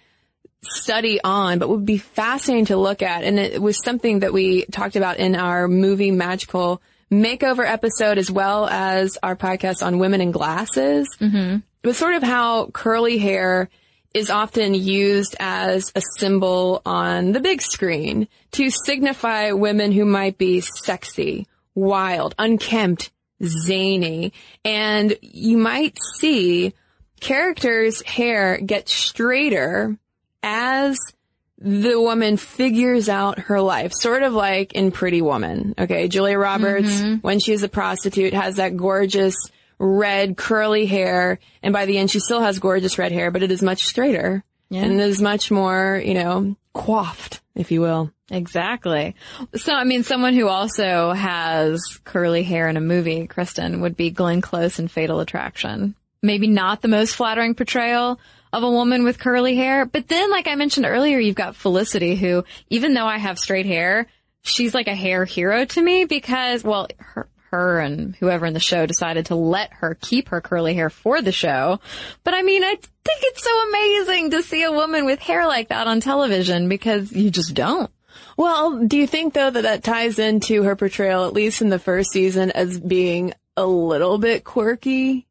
[0.63, 3.25] study on, but would be fascinating to look at.
[3.25, 8.31] And it was something that we talked about in our movie magical makeover episode, as
[8.31, 11.09] well as our podcast on women in glasses.
[11.21, 11.59] Mm-hmm.
[11.83, 13.69] It was sort of how curly hair
[14.13, 20.39] is often used as a symbol on the big screen to signify women who might
[20.39, 23.13] be sexy, wild, unkempt,
[23.45, 24.33] zany.
[24.65, 26.73] And you might see
[27.21, 29.99] characters' hair get straighter
[30.47, 30.97] as
[31.59, 35.75] the woman figures out her life, sort of like in Pretty Woman.
[35.79, 36.07] Okay.
[36.09, 37.17] Julia Roberts, mm-hmm.
[37.17, 39.35] when she's a prostitute, has that gorgeous
[39.79, 41.39] red curly hair.
[41.63, 44.45] And by the end, she still has gorgeous red hair, but it is much straighter
[44.69, 44.83] yeah.
[44.83, 48.13] and is much more, you know, coiffed, if you will.
[48.31, 49.15] Exactly.
[49.55, 54.11] So, I mean, someone who also has curly hair in a movie, Cristen, would be
[54.11, 55.95] Glenn Close in Fatal Attraction.
[56.23, 58.19] Maybe not the most flattering portrayal,
[58.57, 59.85] of a woman with curly hair.
[59.85, 63.67] But then, like I mentioned earlier, you've got Felicity who, even though I have straight
[63.67, 64.07] hair,
[64.43, 68.61] she's like a hair hero to me because, well, her, her and whoever in the
[68.61, 71.81] show decided to let her keep her curly hair for the show.
[72.25, 75.69] But I mean, I think it's so amazing to see a woman with hair like
[75.69, 77.91] that on television because you just don't.
[78.39, 81.79] Well, do you think though that that ties into her portrayal, at least in the
[81.79, 85.26] first season, as being a little bit quirky?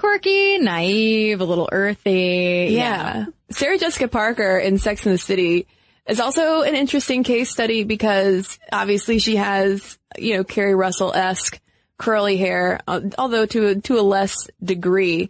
[0.00, 2.68] Quirky, naive, a little earthy.
[2.70, 3.16] Yeah.
[3.16, 3.24] yeah.
[3.50, 5.66] Sarah Jessica Parker in Sex and the City
[6.06, 11.60] is also an interesting case study because obviously she has, you know, Keri Russell-esque
[11.98, 15.28] curly hair, uh, although to, to a less degree.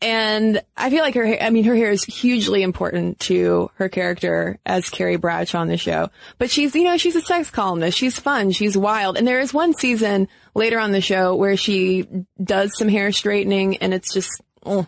[0.00, 3.88] And I feel like her hair, I mean, her hair is hugely important to her
[3.88, 6.10] character as Carrie Bradshaw on the show.
[6.38, 7.98] But she's, you know, she's a sex columnist.
[7.98, 8.52] She's fun.
[8.52, 9.16] She's wild.
[9.16, 12.06] And there is one season later on the show where she
[12.42, 14.30] does some hair straightening and it's just,
[14.64, 14.86] oh,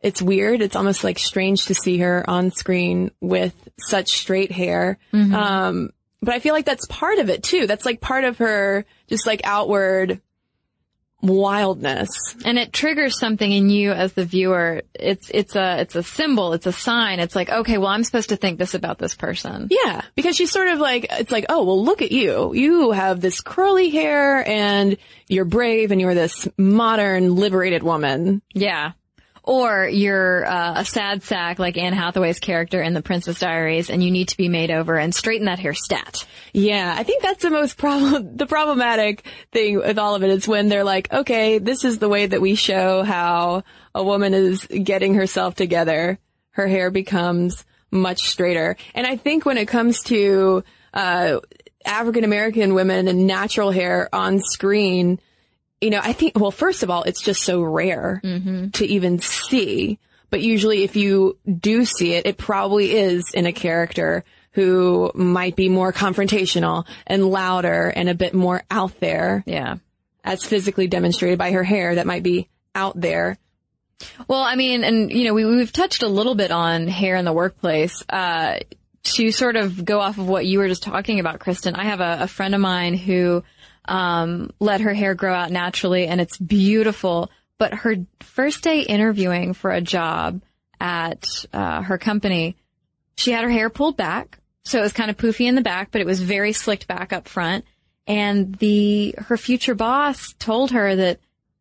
[0.00, 0.62] it's weird.
[0.62, 4.98] It's almost like strange to see her on screen with such straight hair.
[5.12, 5.34] Mm-hmm.
[5.34, 7.66] Um, but I feel like that's part of it too.
[7.66, 10.20] That's like part of her just like outward
[11.24, 12.36] wildness.
[12.44, 14.82] And it triggers something in you as the viewer.
[14.94, 16.52] It's, it's a, it's a symbol.
[16.52, 17.20] It's a sign.
[17.20, 19.68] It's like, okay, well, I'm supposed to think this about this person.
[19.70, 20.02] Yeah.
[20.14, 22.54] Because she's sort of like, it's like, oh, well, look at you.
[22.54, 24.96] You have this curly hair and
[25.28, 28.42] you're brave and you're this modern liberated woman.
[28.52, 28.92] Yeah
[29.46, 34.02] or you're uh, a sad sack like Anne Hathaway's character in The Princess Diaries, and
[34.02, 36.26] you need to be made over and straighten that hair stat.
[36.54, 38.36] Yeah, I think that's the most problem.
[38.44, 42.08] The problematic thing with all of it is when they're like, okay, this is the
[42.08, 43.64] way that we show how
[43.94, 46.18] a woman is getting herself together.
[46.50, 51.40] Her hair becomes much straighter, and I think when it comes to uh,
[51.84, 55.20] African American women and natural hair on screen
[55.80, 59.98] you know, I think, well, first of all, it's just so rare to even see.
[60.30, 65.56] But usually if you do see it, it probably is in a character who might
[65.56, 69.76] be more confrontational and louder and a bit more out there Yeah.
[70.24, 73.36] as physically demonstrated by her hair that might be out there.
[74.28, 77.24] Well, I mean, and you know, we, we've touched a little bit on hair in
[77.24, 78.02] the workplace.
[78.08, 78.58] Uh,
[79.04, 82.00] to sort of go off of what you were just talking about, Cristen, I have
[82.00, 83.44] a, a friend of mine who
[83.86, 87.30] um, let her hair grow out naturally, and it's beautiful.
[87.58, 90.42] But her first day interviewing for a job
[90.80, 92.56] at uh, her company,
[93.16, 95.90] she had her hair pulled back, so it was kind of poofy in the back,
[95.90, 97.64] but it was very slicked back up front.
[98.06, 101.20] And the her future boss told her that,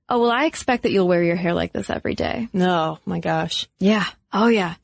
[0.10, 3.20] "Oh well, I expect that you'll wear your hair like this every day." No, my
[3.20, 3.68] gosh.
[3.80, 4.06] Yeah.
[4.34, 4.76] Oh yeah.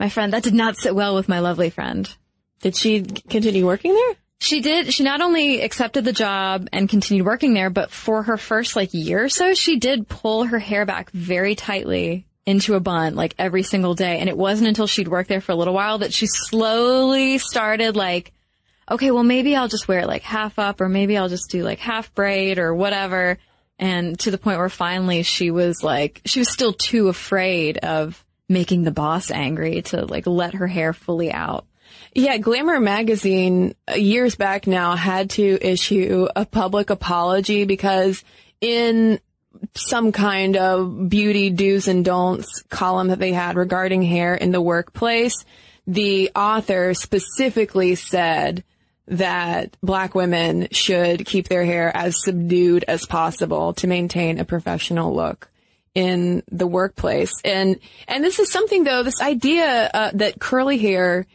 [0.00, 2.12] My friend, that did not sit well with my lovely friend.
[2.60, 4.16] Did she continue working there?
[4.44, 8.36] She did, she not only accepted the job and continued working there, but for her
[8.36, 12.80] first like year or so, she did pull her hair back very tightly into a
[12.80, 14.18] bun like every single day.
[14.18, 17.96] And it wasn't until she'd worked there for a little while that she slowly started
[17.96, 18.34] like,
[18.90, 21.62] okay, well maybe I'll just wear it like half up or maybe I'll just do
[21.62, 23.38] like half braid or whatever.
[23.78, 28.22] And to the point where finally she was like, she was still too afraid of
[28.46, 31.64] making the boss angry to like let her hair fully out.
[32.14, 38.22] Yeah, Glamour magazine uh, years back now had to issue a public apology because
[38.60, 39.18] in
[39.74, 44.60] some kind of beauty do's and don'ts column that they had regarding hair in the
[44.60, 45.44] workplace,
[45.88, 48.62] the author specifically said
[49.08, 55.14] that black women should keep their hair as subdued as possible to maintain a professional
[55.14, 55.50] look
[55.94, 57.32] in the workplace.
[57.44, 61.26] And, and this is something though, this idea uh, that curly hair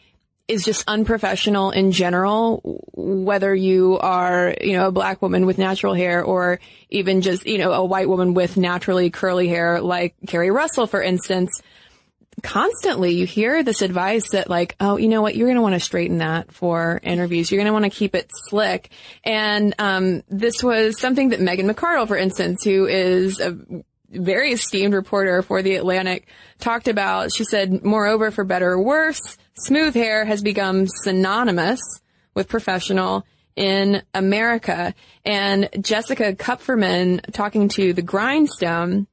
[0.49, 5.93] is just unprofessional in general, whether you are, you know, a black woman with natural
[5.93, 10.49] hair or even just, you know, a white woman with naturally curly hair like Keri
[10.49, 11.61] Russell, for instance.
[12.41, 15.75] Constantly you hear this advice that like, oh, you know what, you're going to want
[15.75, 17.51] to straighten that for interviews.
[17.51, 18.89] You're going to want to keep it slick.
[19.23, 23.57] And, um, this was something that Megan McArdle, for instance, who is a
[24.11, 26.27] very esteemed reporter for The Atlantic
[26.59, 27.33] talked about.
[27.33, 31.81] She said, moreover, for better or worse, smooth hair has become synonymous
[32.33, 34.93] with professional in America.
[35.25, 39.07] And Jessica Kupferman, talking to the Grindstone,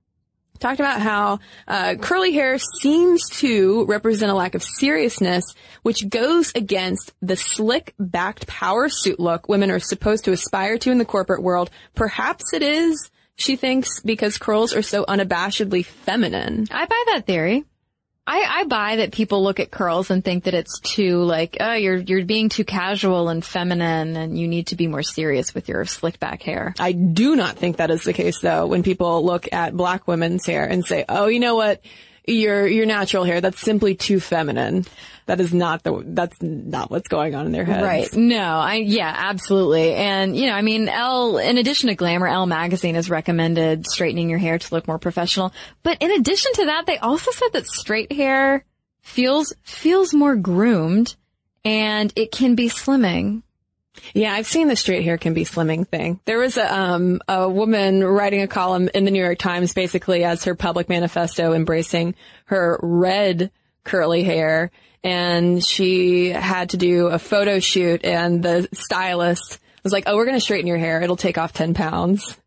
[0.58, 1.38] talked about how
[1.68, 5.44] uh, curly hair seems to represent a lack of seriousness,
[5.82, 10.90] which goes against the slick backed power suit look women are supposed to aspire to
[10.90, 11.70] in the corporate world.
[11.94, 16.66] Perhaps it is she thinks because curls are so unabashedly feminine.
[16.70, 17.64] I buy that theory.
[18.28, 21.74] I, I buy that people look at curls and think that it's too like, oh,
[21.74, 25.68] you're you're being too casual and feminine, and you need to be more serious with
[25.68, 26.74] your slicked back hair.
[26.80, 30.44] I do not think that is the case though when people look at black women's
[30.44, 31.80] hair and say, "Oh, you know what?
[32.26, 34.86] Your your natural hair that's simply too feminine."
[35.26, 37.82] That is not the that's not what's going on in their heads.
[37.82, 38.14] Right.
[38.14, 39.92] No, I, yeah, absolutely.
[39.92, 44.30] And, you know, I mean, Elle in addition to Glamour, Elle magazine has recommended straightening
[44.30, 45.52] your hair to look more professional.
[45.82, 48.64] But in addition to that, they also said that straight hair
[49.00, 51.16] feels, feels more groomed
[51.64, 53.42] and it can be slimming.
[54.14, 56.20] Yeah, I've seen the straight hair can be slimming thing.
[56.24, 60.24] There was a um a woman writing a column in the New York Times basically
[60.24, 62.14] as her public manifesto embracing
[62.46, 63.50] her red
[63.84, 64.70] curly hair
[65.04, 70.24] and she had to do a photo shoot and the stylist was like, "Oh, we're
[70.24, 71.00] going to straighten your hair.
[71.00, 72.36] It'll take off 10 pounds."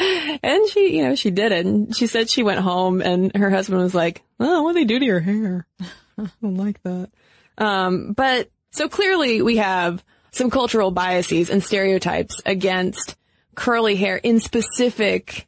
[0.00, 1.66] And she, you know, she did it.
[1.66, 4.84] And she said she went home and her husband was like, "Oh, what do they
[4.84, 7.10] do to your hair?" I don't like that.
[7.56, 10.04] Um, but so clearly we have
[10.38, 13.16] some cultural biases and stereotypes against
[13.54, 15.46] curly hair in specific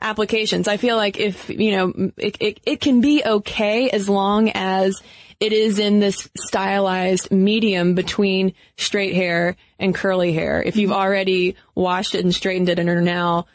[0.00, 0.68] applications.
[0.68, 5.02] I feel like if, you know, it, it, it can be okay as long as
[5.40, 10.62] it is in this stylized medium between straight hair and curly hair.
[10.62, 11.00] If you've mm-hmm.
[11.00, 13.46] already washed it and straightened it and are now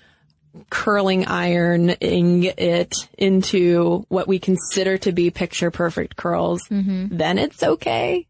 [0.69, 7.15] curling ironing it into what we consider to be picture perfect curls, mm-hmm.
[7.15, 8.27] then it's okay.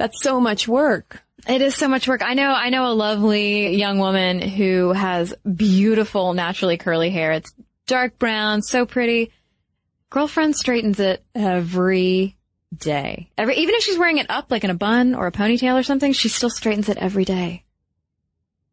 [0.00, 1.22] That's so much work.
[1.46, 2.22] It is so much work.
[2.22, 7.32] I know, I know a lovely young woman who has beautiful, naturally curly hair.
[7.32, 7.52] It's
[7.86, 9.30] dark brown, so pretty.
[10.08, 12.38] Girlfriend straightens it every
[12.74, 13.28] day.
[13.36, 15.82] Every, even if she's wearing it up like in a bun or a ponytail or
[15.82, 17.64] something, she still straightens it every day.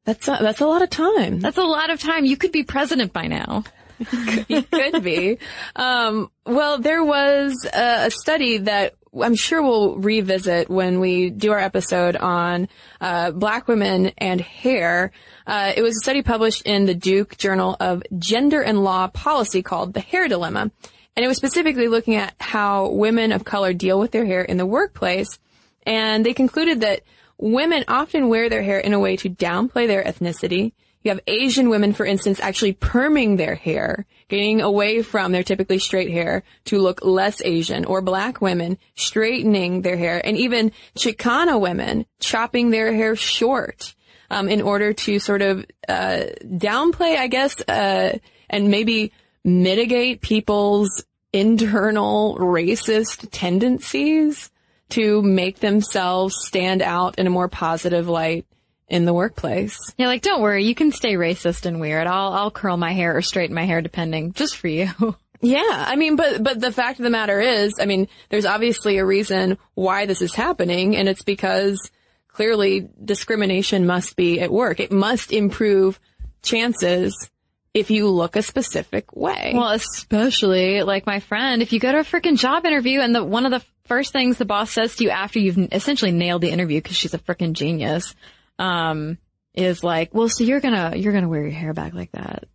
[0.06, 1.42] That's a, that's a lot of time.
[1.42, 2.24] That's a lot of time.
[2.24, 3.66] You could be president by now.
[4.48, 5.40] you could be.
[5.76, 11.52] Um, well, there was a, a study that I'm sure we'll revisit when we do
[11.52, 12.68] our episode on
[13.00, 15.12] uh, black women and hair.
[15.46, 19.62] Uh, it was a study published in the Duke Journal of Gender and Law Policy
[19.62, 20.72] called The Hair Dilemma.
[21.16, 24.58] And it was specifically looking at how women of color deal with their hair in
[24.58, 25.40] the workplace.
[25.84, 27.02] And they concluded that
[27.38, 30.74] women often wear their hair in a way to downplay their ethnicity.
[31.08, 35.80] You have Asian women, for instance, actually perming their hair, getting away from their typically
[35.80, 41.62] straight hair to look less Asian, or black women straightening their hair, and even Chicana
[41.62, 43.96] women chopping their hair short
[44.30, 48.18] um, in order to sort of uh, downplay, I guess, uh,
[48.50, 49.14] and maybe
[49.46, 54.52] mitigate people's internal racist tendencies
[54.90, 58.46] to make themselves stand out in a more positive light
[58.88, 59.78] in the workplace.
[59.98, 62.08] Yeah, like don't worry, you can stay racist and weird.
[62.08, 64.90] I'll I'll curl my hair or straighten my hair depending, just for you.
[65.40, 68.98] Yeah, I mean, but but the fact of the matter is, I mean, there's obviously
[68.98, 71.92] a reason why this is happening, and it's because
[72.28, 74.80] clearly discrimination must be at work.
[74.80, 76.00] It must improve
[76.42, 77.30] chances
[77.74, 79.52] if you look a specific way.
[79.54, 83.24] Well, especially like my friend, if you go to a freaking job interview and the
[83.24, 86.50] one of the first things the boss says to you after you've essentially nailed the
[86.50, 88.16] interview because she's a freaking genius,
[88.60, 89.18] um,
[89.54, 92.46] is like, well, so you're gonna you're gonna wear your hair back like that,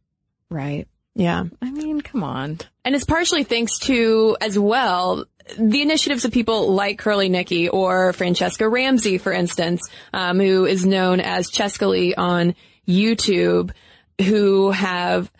[0.50, 0.86] right?
[1.14, 1.44] yeah.
[1.60, 2.58] I mean, come on.
[2.84, 5.24] And it's partially thanks to, as well,
[5.58, 9.82] the initiatives of people like Curly Nikki or Franchesca Ramsey, for instance,
[10.12, 12.54] um, who is known as Chescaleigh on
[12.88, 13.72] YouTube,
[14.20, 15.30] who have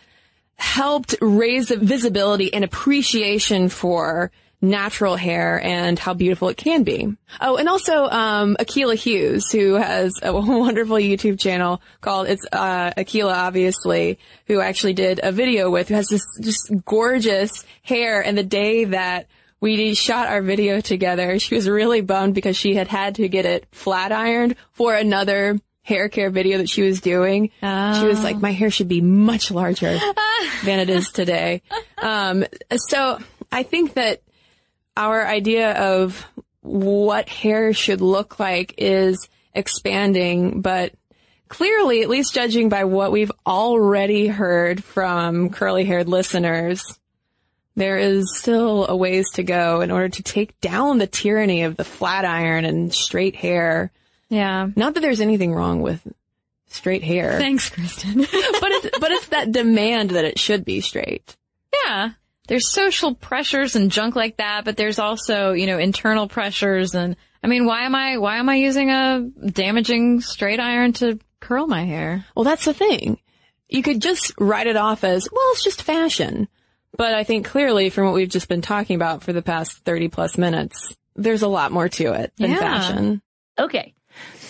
[0.57, 4.31] helped raise the visibility and appreciation for
[4.63, 7.15] natural hair and how beautiful it can be.
[7.41, 12.93] Oh, and also um, Akilah Hughes, who has a wonderful YouTube channel called it's uh,
[12.93, 18.25] Akilah, obviously, who actually did a video with, who has this just gorgeous hair.
[18.25, 19.27] And the day that
[19.61, 23.45] we shot our video together, she was really bummed because she had had to get
[23.45, 27.51] it flat ironed for another hair care video that she was doing.
[28.01, 29.99] She was like, my hair should be much larger
[30.65, 31.63] than it is today.
[31.99, 32.45] Um,
[32.77, 33.19] so
[33.51, 34.23] I think that
[34.97, 36.27] our idea of
[36.61, 40.93] what hair should look like is expanding, but
[41.49, 46.99] clearly, at least judging by what we've already heard from curly haired listeners,
[47.75, 51.77] there is still a ways to go in order to take down the tyranny of
[51.77, 53.91] the flat iron and straight hair.
[54.29, 54.69] Yeah.
[54.77, 56.07] Not that there's anything wrong with
[56.69, 58.19] straight hair, Thanks, Cristen.
[58.21, 61.37] but it's, but it's that demand that it should be straight.
[61.85, 62.11] yeah.
[62.53, 67.17] There's social pressures and junk like that, but there's also, you know, internal pressures and
[67.43, 71.67] I mean, why am I why am I using a damaging straight iron to curl
[71.67, 72.27] my hair?
[72.37, 73.19] Well, that's the thing.
[73.71, 76.47] You could just write it off as, well, it's just fashion.
[76.95, 80.09] But I think clearly from what we've just been talking about for the past 30
[80.09, 82.59] plus minutes, there's a lot more to it than Yeah.
[82.59, 83.23] fashion.
[83.59, 83.95] Okay.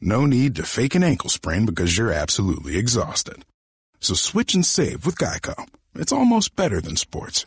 [0.00, 3.44] No need to fake an ankle sprain because you're absolutely exhausted.
[4.00, 5.66] So switch and save with Geico.
[5.94, 7.46] It's almost better than sports.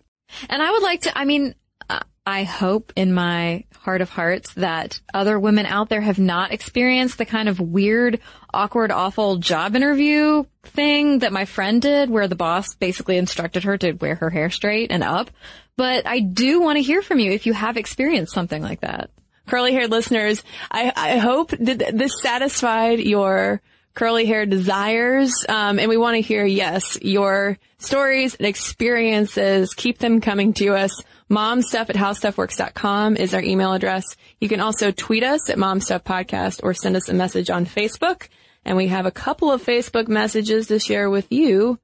[0.50, 1.56] And I would like to, I mean,
[1.90, 6.52] uh, I hope in my heart of hearts that other women out there have not
[6.52, 8.20] experienced the kind of weird,
[8.54, 13.78] awkward, awful job interview thing that my friend did where the boss basically instructed her
[13.78, 15.32] to wear her hair straight and up.
[15.78, 19.10] But I do want to hear from you if you have experienced something like that.
[19.48, 23.62] Curly haired listeners, I, I hope that this satisfied your
[23.98, 25.34] curly hair desires.
[25.50, 29.74] Um, and we want to hear, yes, your stories and experiences.
[29.74, 31.02] Keep them coming to us.
[31.30, 34.06] Momstuff at howstuffworks.com is our email address.
[34.40, 38.28] You can also tweet us at Momstuff Podcast or send us a message on Facebook.
[38.64, 41.80] And we have a couple of Facebook messages to share with you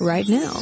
[0.00, 0.58] right now.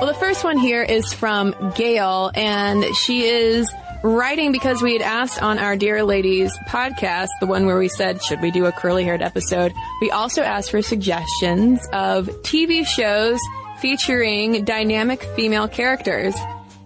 [0.00, 3.70] Well, the first one here is from Gail, and she is
[4.02, 8.22] writing because we had asked on our Dear Ladies podcast, the one where we said,
[8.22, 9.74] should we do a curly haired episode?
[10.00, 13.38] We also asked for suggestions of TV shows
[13.80, 16.34] featuring dynamic female characters.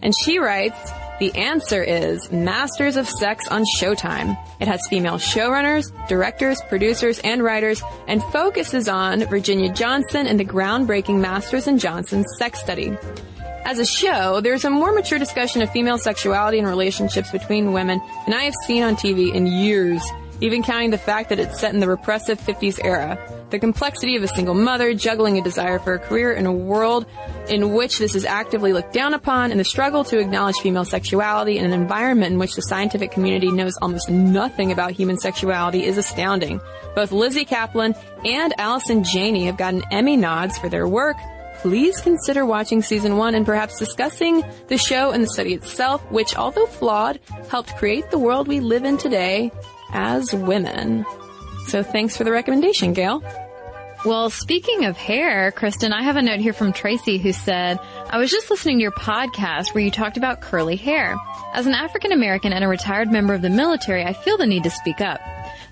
[0.02, 0.90] And she writes,
[1.20, 4.36] the answer is Masters of Sex on Showtime.
[4.58, 10.44] It has female showrunners, directors, producers, and writers, and focuses on Virginia Johnson and the
[10.44, 12.96] groundbreaking Masters and Johnson sex study.
[13.64, 18.00] As a show, there's a more mature discussion of female sexuality and relationships between women
[18.26, 20.02] than I have seen on TV in years,
[20.40, 23.16] even counting the fact that it's set in the repressive 50s era.
[23.54, 27.06] The complexity of a single mother juggling a desire for a career in a world
[27.48, 31.58] in which this is actively looked down upon and the struggle to acknowledge female sexuality
[31.58, 35.98] in an environment in which the scientific community knows almost nothing about human sexuality is
[35.98, 36.60] astounding.
[36.96, 41.16] Both Lizzy Caplan and Allison Janney have gotten Emmy nods for their work,
[41.58, 46.36] please consider watching season one and perhaps discussing the show and the study itself, which,
[46.36, 49.52] although flawed, helped create the world we live in today
[49.92, 51.06] as women.
[51.68, 53.22] So thanks for the recommendation, Gail.
[54.04, 57.80] Well, speaking of hair, Cristen, I have a note here from Tracy who said,
[58.10, 61.16] I was just listening to your podcast where you talked about curly hair.
[61.54, 64.64] As an African American and a retired member of the military, I feel the need
[64.64, 65.22] to speak up.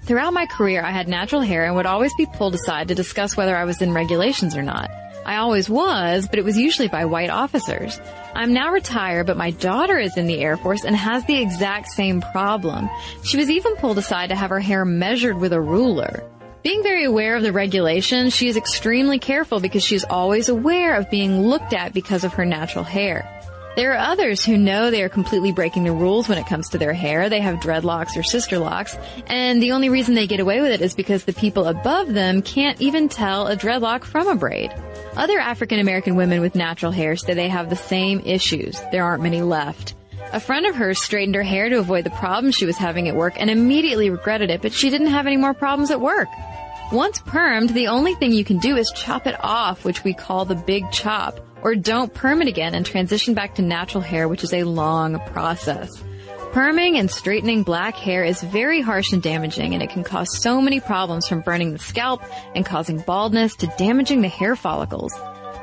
[0.04, 3.36] Throughout my career, I had natural hair and would always be pulled aside to discuss
[3.36, 4.90] whether I was in regulations or not.
[5.26, 8.00] I always was, but it was usually by white officers.
[8.34, 11.88] I'm now retired, but my daughter is in the Air Force and has the exact
[11.88, 12.88] same problem.
[13.24, 16.24] She was even pulled aside to have her hair measured with a ruler.
[16.62, 20.94] Being very aware of the regulations, she is extremely careful because she is always aware
[20.94, 23.28] of being looked at because of her natural hair.
[23.74, 26.78] There are others who know they are completely breaking the rules when it comes to
[26.78, 27.28] their hair.
[27.28, 28.96] They have dreadlocks or sister locks,
[29.26, 32.42] and the only reason they get away with it is because the people above them
[32.42, 34.72] can't even tell a dreadlock from a braid.
[35.16, 38.80] Other African American women with natural hair say they have the same issues.
[38.92, 39.94] There aren't many left.
[40.32, 43.16] A friend of hers straightened her hair to avoid the problems she was having at
[43.16, 46.28] work and immediately regretted it, but she didn't have any more problems at work.
[46.92, 50.44] Once permed, the only thing you can do is chop it off, which we call
[50.44, 54.44] the big chop, or don't perm it again and transition back to natural hair, which
[54.44, 55.88] is a long process.
[56.52, 60.60] Perming and straightening black hair is very harsh and damaging, and it can cause so
[60.60, 62.22] many problems from burning the scalp
[62.54, 65.18] and causing baldness to damaging the hair follicles.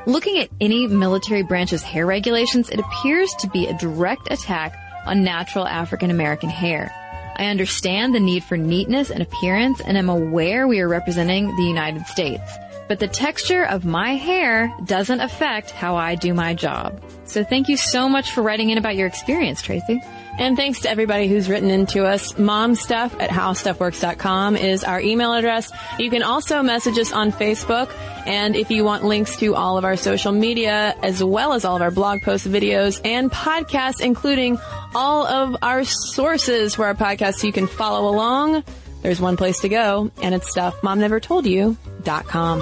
[0.06, 4.74] Looking at any military branch's hair regulations, it appears to be a direct attack
[5.06, 6.92] on natural African American hair.
[7.40, 11.62] I understand the need for neatness and appearance and am aware we are representing the
[11.62, 12.42] United States.
[12.86, 17.00] But the texture of my hair doesn't affect how I do my job.
[17.24, 20.02] So thank you so much for writing in about your experience, Tracy.
[20.38, 22.34] And thanks to everybody who's written in to us.
[22.34, 25.72] Momstuff at howstuffworks.com is our email address.
[25.98, 27.90] You can also message us on Facebook.
[28.26, 31.76] And if you want links to all of our social media, as well as all
[31.76, 34.58] of our blog posts, videos, and podcasts, including
[34.94, 38.64] all of our sources for our podcast so you can follow along,
[39.02, 42.60] there's one place to go, and it's stuffmomnevertoldyou.com.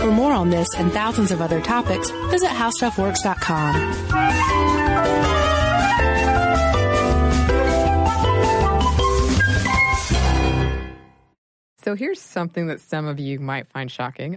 [0.00, 4.94] For more on this and thousands of other topics, visit howstuffworks.com.
[11.84, 14.36] So here's something that some of you might find shocking.